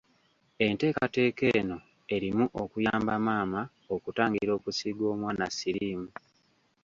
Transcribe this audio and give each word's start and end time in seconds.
Enteekateeka 0.65 1.43
eno 1.59 1.77
erimu 2.15 2.45
okuyamba 2.61 3.13
maama 3.25 3.61
okutangira 3.95 4.51
okusiiga 4.57 5.03
omwana 5.13 5.45
siriimu. 5.57 6.09